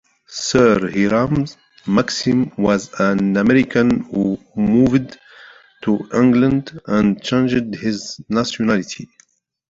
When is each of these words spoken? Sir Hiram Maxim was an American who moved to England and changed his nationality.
Sir 0.29 0.89
Hiram 0.89 1.45
Maxim 1.85 2.51
was 2.57 2.89
an 2.99 3.37
American 3.37 3.99
who 4.05 4.43
moved 4.55 5.19
to 5.83 6.09
England 6.11 6.81
and 6.87 7.21
changed 7.21 7.75
his 7.75 8.19
nationality. 8.27 9.07